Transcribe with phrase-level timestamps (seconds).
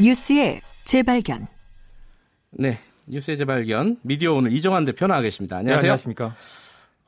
[0.00, 1.46] 뉴스의 재발견.
[2.50, 5.56] 네, 뉴스의 재발견 미디어 오늘 이정환 대표 나와 계십니다.
[5.56, 5.76] 안녕하세요.
[5.82, 6.34] 네, 안녕하십니까.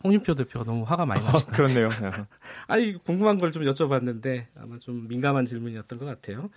[0.05, 1.89] 홍준표 대표가 너무 화가 많이 나시고 그렇네요.
[2.69, 6.51] 아니 궁금한 걸 좀 여쭤봤는데 아마 좀 민감한 질문이었던 것 같아요.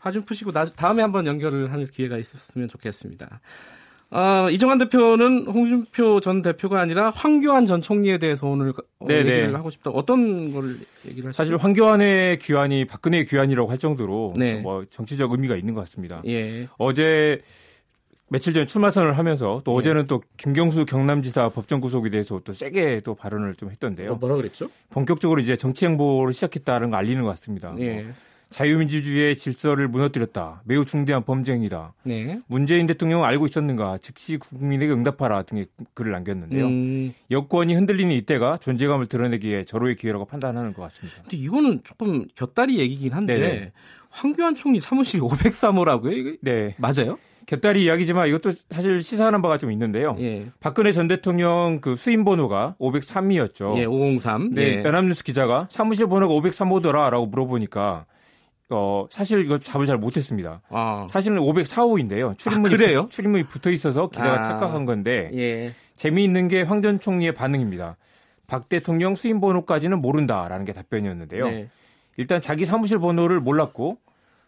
[0.00, 3.40] 화 좀 푸시고 나, 다음에 한번 연결을 할 기회가 있었으면 좋겠습니다.
[4.10, 9.70] 어, 이정환 대표는 홍준표 전 대표가 아니라 황교안 전 총리에 대해서 오늘 어, 얘기를 하고
[9.70, 9.90] 싶다.
[9.90, 11.36] 어떤 걸 얘기를 하시죠?
[11.36, 14.60] 사실 황교안의 귀환이 박근혜의 귀환이라고 할 정도로 네.
[14.60, 16.22] 뭐 정치적 의미가 있는 것 같습니다.
[16.26, 16.68] 예.
[16.78, 17.40] 어제
[18.28, 19.76] 며칠 전에 출마 선언을 하면서 또 예.
[19.78, 24.12] 어제는 또 김경수 경남지사 법정 구속에 대해서 또 세게 또 발언을 좀 했던데요.
[24.12, 24.68] 어, 뭐라 그랬죠?
[24.90, 27.74] 본격적으로 이제 정치 행보를 시작했다는 걸 알리는 것 같습니다.
[27.78, 28.02] 예.
[28.02, 28.12] 뭐
[28.50, 30.62] 자유민주주의의 질서를 무너뜨렸다.
[30.64, 31.94] 매우 중대한 범죄 행위다.
[32.04, 32.40] 네.
[32.46, 33.98] 문재인 대통령은 알고 있었는가?
[33.98, 36.66] 즉시 국민에게 응답하라 등의 글을 남겼는데요.
[36.66, 41.22] 음, 여권이 흔들리는 이때가 존재감을 드러내기에 절호의 기회라고 판단하는 것 같습니다.
[41.22, 43.72] 근데 이거는 조금 곁다리 얘기긴 한데 네네.
[44.10, 46.12] 황교안 총리 사무실 503호라고요?
[46.12, 46.74] 이게 네.
[46.78, 47.18] 맞아요?
[47.46, 50.16] 곁다리 이야기지만 이것도 사실 시사하는 바가 좀 있는데요.
[50.18, 50.46] 예.
[50.58, 53.78] 박근혜 전 대통령 그 수임 번호가 503이었죠.
[53.78, 54.50] 예, 503.
[54.50, 54.84] 네, 예.
[54.84, 58.06] 연합뉴스 기자가 사무실 번호가 503호더라라고 물어보니까
[58.68, 60.60] 어 사실 이거 답을 잘 못했습니다.
[60.70, 62.36] 아, 사실은 504호인데요.
[62.36, 63.02] 출입문이 아, 그래요?
[63.04, 64.42] 붙- 출입문이 붙어 있어서 기자가 아.
[64.42, 65.72] 착각한 건데 예.
[65.94, 67.96] 재미있는 게 황 전 총리의 반응입니다.
[68.48, 71.48] 박 대통령 수임 번호까지는 모른다라는 게 답변이었는데요.
[71.48, 71.68] 네.
[72.16, 73.98] 일단 자기 사무실 번호를 몰랐고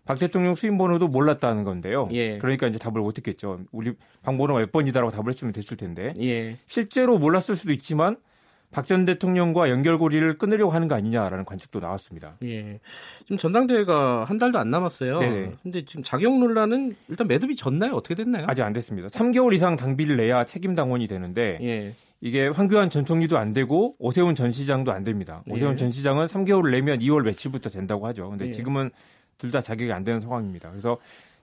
[0.04, 2.08] 박 대통령 수임 번호도 몰랐다는 건데요.
[2.12, 2.38] 예.
[2.38, 3.60] 그러니까 이제 답을 못 했겠죠.
[3.70, 6.56] 우리 방 번호가 몇 번이다라고 답을 했으면 됐을 텐데 예.
[6.66, 8.16] 실제로 몰랐을 수도 있지만
[8.70, 12.36] 박 전 대통령과 연결고리를 끊으려고 하는 거 아니냐라는 관측도 나왔습니다.
[12.44, 12.80] 예.
[13.20, 15.18] 지금 전당대회가 한 달도 안 남았어요.
[15.20, 15.52] 네네.
[15.62, 17.92] 근데 지금 자격 논란은 일단 매듭이 졌나요?
[17.94, 18.44] 어떻게 됐나요?
[18.48, 19.08] 아직 안 됐습니다.
[19.08, 21.94] 3개월 이상 당비를 내야 책임 당원이 되는데 예.
[22.20, 25.42] 이게 황교안 전 총리도 안 되고 오세훈 전 시장도 안 됩니다.
[25.48, 25.76] 오세훈 예.
[25.76, 28.28] 전 시장은 3개월을 내면 2월 며칠부터 된다고 하죠.
[28.30, 28.50] 근데 예.
[28.50, 28.90] 지금은
[29.38, 30.68] 둘 다 자격이 안 되는 상황입니다.
[30.70, 30.98] 그래서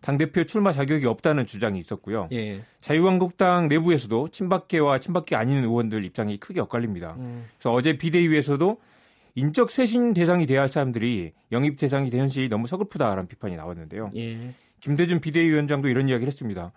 [0.05, 2.29] 당대표 출마 자격이 없다는 주장이 있었고요.
[2.31, 2.61] 예.
[2.79, 7.15] 자유한국당 내부에서도 친박계와 친박계 아닌 의원들 입장이 크게 엇갈립니다.
[7.17, 7.45] 음.
[7.57, 8.77] 그래서 어제 비대위에서도
[9.33, 14.11] 인적 쇄신 대상이 돼야 할 사람들이 영입 대상이 된 현실이 너무 서글프다라는 비판이 나왔는데요.
[14.15, 14.51] 예.
[14.79, 16.71] 김대중 비대위원장도 이런 이야기를 했습니다.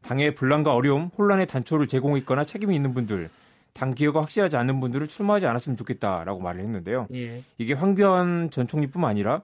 [0.00, 3.28] 당의 분란과 어려움, 혼란의 단초를 제공했거나 책임이 있는 분들,
[3.72, 7.08] 당 기여가 확실하지 않는 분들을 출마하지 않았으면 좋겠다라고 말을 했는데요.
[7.12, 7.42] 예.
[7.58, 9.42] 이게 황교안 전 총리뿐만 아니라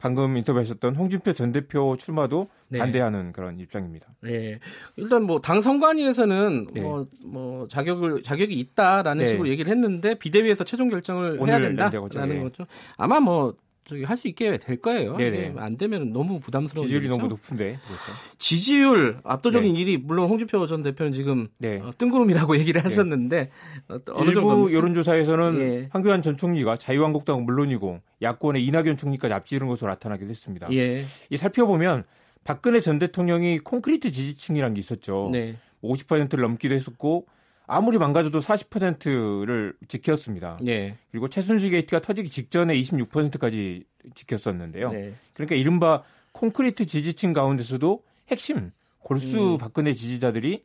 [0.00, 2.78] 방금 인터뷰하셨던 홍준표 전 대표 출마도 네.
[2.78, 4.08] 반대하는 그런 입장입니다.
[4.26, 4.58] 예.
[4.96, 6.80] 일단 뭐 당 선관위에서는 네.
[6.80, 9.28] 뭐, 뭐 자격을 자격이 있다라는 네.
[9.28, 11.60] 식으로 얘기를 했는데 비대위에서 최종 결정을 해야.
[11.60, 12.40] 된다라는 예.
[12.40, 12.66] 거죠.
[12.96, 13.54] 아마 뭐
[13.90, 15.14] 저기 할 수 있게 될 거예요.
[15.16, 15.36] 네네.
[15.36, 17.16] 이게 안 되면 너무 부담스러운 지지율이 일이죠.
[17.16, 18.12] 너무 높은데 그렇죠.
[18.38, 19.80] 지지율 압도적인 네.
[19.80, 21.80] 1위 물론 홍준표 전 대표는 지금 네.
[21.80, 23.50] 어, 뜬구름이라고 얘기를 하셨는데
[23.88, 25.88] 어, 또 어느 일부 정도 여론조사에서는 예.
[25.90, 30.68] 황교안 전 총리가 자유한국당은 물론이고 야권의 이낙연 총리까지 앞지르는 것으로 나타나기도 했습니다.
[30.72, 31.04] 예.
[31.30, 32.04] 이 살펴보면
[32.44, 35.30] 박근혜 전 대통령이 콘크리트 지지층이라는 게 있었죠.
[35.32, 35.56] 네.
[35.82, 37.26] 50%를 넘기도 했었고
[37.72, 40.58] 아무리 망가져도 40%를 지켰습니다.
[40.66, 40.96] 예.
[41.12, 44.90] 그리고 최순실 게이트가 터지기 직전에 26%까지 지켰었는데요.
[44.90, 45.12] 네.
[45.34, 49.58] 그러니까 이른바 콘크리트 지지층 가운데서도 핵심 골수 음.
[49.58, 50.64] 박근혜 지지자들이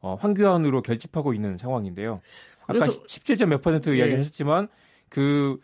[0.00, 2.20] 어, 황교안으로 결집하고 있는 상황인데요.
[2.64, 3.98] 아까 그래서- 17점 몇 퍼센트 예.
[3.98, 4.68] 이야기하셨지만
[5.08, 5.58] 그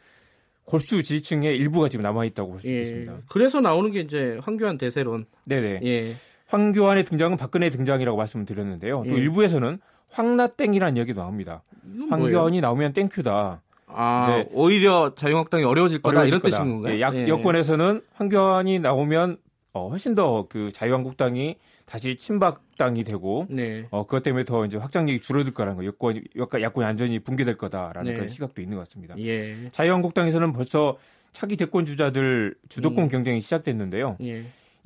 [0.64, 2.72] 골수 지지층의 일부가 지금 남아 있다고 볼수 예.
[2.72, 3.18] 있겠습니다.
[3.28, 5.26] 그래서 나오는 게 이제 황교안 대세론.
[5.44, 5.80] 네네.
[5.84, 6.16] 예.
[6.48, 9.04] 황교안의 등장은 박근혜의 등장이라고 말씀을 드렸는데요.
[9.08, 9.18] 또 예.
[9.20, 9.78] 일부에서는
[10.10, 11.62] 황나땡이라는 이야기도 나옵니다.
[12.08, 13.60] 황교안이 나오면 땡큐다.
[13.90, 16.56] 아, 이제- 오히려 자유한국당이 어려워질 거다 어려워질 이런 거다.
[16.58, 16.94] 뜻인 건가요?
[16.94, 17.26] 예, 약- 예.
[17.28, 19.38] 여권에서는 황교안이 나오면
[19.74, 23.86] 어, 훨씬 더 그 자유한국당이 다시 친박당이 되고 네.
[23.90, 28.10] 어, 그것 때문에 더 이제 확장력이 줄어들 거라는 거, 여권, 여권, 야권이 완전히 붕괴될 거다라는
[28.10, 28.14] 네.
[28.16, 29.14] 그런 시각도 있는 것 같습니다.
[29.18, 29.54] 예.
[29.72, 30.96] 자유한국당에서는 벌써
[31.32, 33.08] 차기 대권 주자들 주도권 음.
[33.08, 34.16] 경쟁이 시작됐는데요.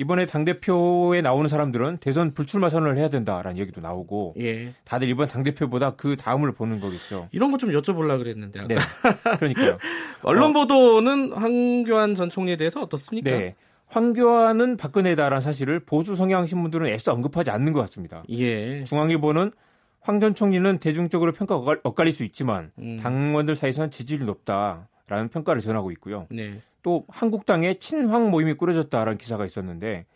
[0.02, 0.04] 예.
[0.04, 4.72] 이번에 당대표에 나오는 사람들은 대선 불출마 선언을 해야 된다라는 얘기도 나오고 예.
[4.84, 7.28] 다들 이번 당대표보다 그 다음을 보는 거겠죠.
[7.32, 8.60] 이런 거 좀 여쭤보려고 그랬는데.
[8.60, 8.68] 아까.
[8.68, 8.76] 네.
[9.38, 9.78] 그러니까요.
[10.22, 10.53] 언론 어.
[10.53, 13.30] 보도는 황교안 전 총리에 대해서 어떻습니까?
[13.30, 13.54] 네.
[13.86, 18.22] 황교안은 박근혜다라는 사실을 보수 성향 신문들은 애써 언급하지 않는 것 같습니다.
[18.30, 18.84] 예.
[18.84, 19.53] 중앙일보는
[20.00, 22.98] 황 전 총리는 대중적으로 평가가 엇갈- 엇갈릴 수 있지만 음.
[23.00, 26.27] 당원들 사이에서는 지지율이 높다라는 평가를 전하고 있고요.
[26.30, 26.54] 네.
[26.82, 30.06] 또 한국당에 친황 모임이 꾸려졌다라는 기사가 있었는데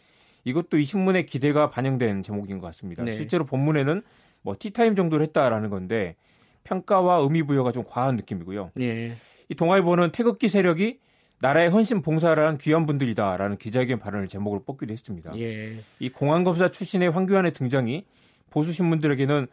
[0.44, 3.04] 이것도 이 신문의 기대가 반영된 제목인 것 같습니다.
[3.04, 3.12] 네.
[3.12, 4.02] 실제로 본문에는
[4.42, 6.16] 뭐 티타임 정도를 했다라는 건데
[6.64, 8.72] 평가와 의미 부여가 좀 과한 느낌이고요.
[8.80, 9.16] 예.
[9.48, 10.98] 이 동아일보는 태극기 세력이
[11.40, 15.36] 나라의 헌신 봉사를 한 귀한 분들이다라는 기자회견 발언을 제목으로 뽑기도 했습니다.
[15.38, 15.76] 예.
[15.98, 18.04] 이 공안검사 출신의 황교안의 등장이
[18.50, 19.46] 보수 신문들에게는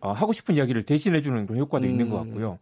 [0.00, 2.10] 어, 하고 싶은 이야기를 대신해주는 그런 효과도 있는 음.
[2.10, 2.58] 것 같고요.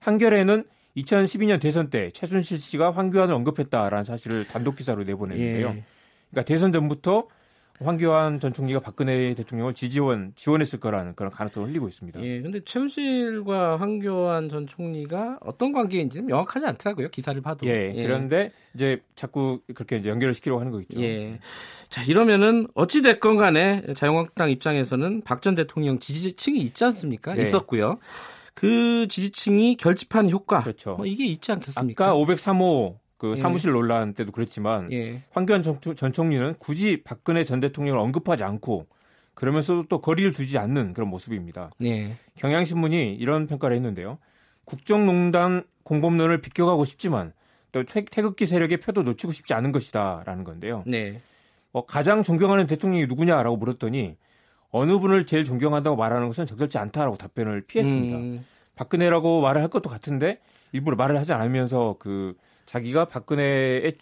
[0.00, 0.64] 한겨레는
[1.02, 5.66] 2012년 대선 때 최순실 씨가 황교안을 언급했다라는 사실을 단독 기사로 내보냈는데요.
[5.68, 5.84] 예.
[6.30, 7.28] 그러니까 대선 전부터
[7.80, 12.20] 황교안 전 총리가 박근혜 대통령을 지지원 지원했을 거라는 그런 가능성을 흘리고 있습니다.
[12.24, 17.08] 예, 근데 최순실과 황교안 전 총리가 어떤 관계인지는 명확하지 않더라고요.
[17.10, 17.66] 기사를 봐도.
[17.68, 21.00] 예, 그런데 이제 자꾸 그렇게 이제 연결을 시키려고 하는 거겠죠.
[21.00, 21.38] 예.
[21.88, 27.34] 자, 이러면은 어찌 됐건 간에 자유한국당 입장에서는 박 전 대통령 지지층이 있지 않습니까?
[27.34, 27.42] 네.
[27.42, 28.00] 있었고요.
[28.58, 30.60] 그 지지층이 결집하는 효과.
[30.60, 30.96] 그렇죠.
[30.96, 32.06] 뭐 이게 있지 않겠습니까?
[32.06, 33.36] 아까 503호 그 예.
[33.36, 35.20] 사무실 논란 때도 그랬지만 예.
[35.30, 38.88] 황교안 전, 전 총리는 굳이 박근혜 전 대통령을 언급하지 않고
[39.34, 41.70] 그러면서도 또 거리를 두지 않는 그런 모습입니다.
[41.84, 42.16] 예.
[42.34, 44.18] 경향신문이 이런 평가를 했는데요.
[44.64, 47.32] 국정농단 공범론을 비껴가고 싶지만
[47.70, 50.82] 또 태, 태극기 세력의 표도 놓치고 싶지 않은 것이다라는 건데요.
[50.84, 51.20] 네.
[51.70, 54.16] 어, 가장 존경하는 대통령이 누구냐라고 물었더니
[54.70, 58.16] 어느 분을 제일 존경한다고 말하는 것은 적절치 않다라고 답변을 피했습니다.
[58.16, 58.44] 음,
[58.76, 60.40] 박근혜라고 말을 할 것도 같은데
[60.72, 62.34] 일부러 말을 하지 않으면서 그
[62.66, 63.92] 자기가 박근혜에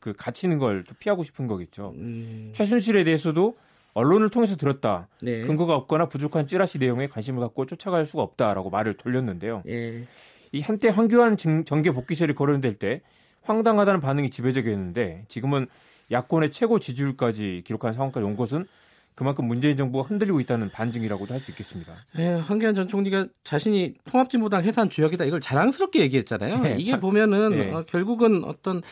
[0.00, 1.92] 그 갇히는 걸좀 피하고 싶은 거겠죠.
[1.96, 3.56] 음, 최순실에 대해서도
[3.92, 5.08] 언론을 통해서 들었다.
[5.22, 5.42] 네.
[5.42, 9.62] 근거가 없거나 부족한 찌라시 내용에 관심을 갖고 쫓아갈 수가 없다라고 말을 돌렸는데요.
[9.68, 10.04] 예.
[10.52, 13.02] 이 한때 황교안 정- 정계 복귀설이 거론될 때
[13.42, 15.66] 황당하다는 반응이 지배적이었는데 지금은
[16.10, 18.66] 야권의 최고 지지율까지 기록한 상황까지 온 것은
[19.14, 21.94] 그만큼 문재인 정부가 흔들리고 있다는 반증이라고도 할 수 있겠습니다.
[22.18, 26.58] 예, 황교안 전 총리가 자신이 통합진보당 해산 주역이다 이걸 자랑스럽게 얘기했잖아요.
[26.58, 26.76] 네.
[26.78, 27.72] 이게 보면은 네.
[27.72, 28.82] 어, 결국은 어떤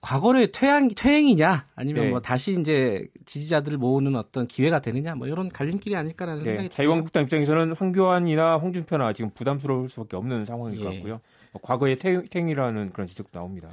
[0.00, 2.10] 과거의 퇴행, 퇴행이냐 아니면 네.
[2.10, 7.24] 뭐 다시 이제 지지자들을 모으는 어떤 기회가 되느냐 뭐 이런 갈림길이 아닐까라는 네, 생각이 자유한국당
[7.24, 10.96] 입장에서는 황교안이나 홍준표나 지금 부담스러울 수밖에 없는 상황인 것 예.
[10.96, 11.20] 같고요.
[11.52, 13.68] 뭐 과거의 퇴- 퇴행이라는 그런 지적도 나옵니다.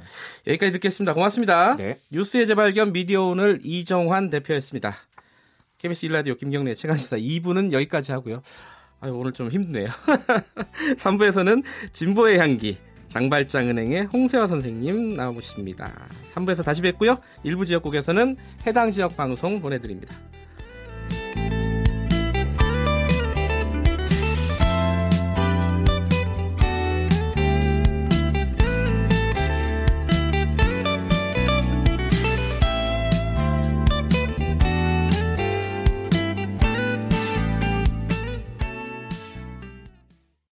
[0.46, 1.14] 여기까지 듣겠습니다.
[1.14, 1.76] 고맙습니다.
[1.76, 1.96] 네.
[2.10, 4.94] 뉴스의 재발견 미디어 오늘 이정환 대표였습니다.
[5.78, 8.42] KBS 1라디오 김경래 최강시사 2부는 여기까지 하고요.
[9.00, 9.88] 아유, 오늘 좀 힘드네요.
[10.96, 11.62] 3부에서는
[11.92, 12.78] 진보의 향기
[13.08, 16.08] 장발장은행의 홍세화 선생님 나오십니다.
[16.34, 17.18] 3부에서 다시 뵙고요.
[17.44, 18.36] 일부 지역국에서는
[18.66, 20.14] 해당 지역 방송 보내드립니다.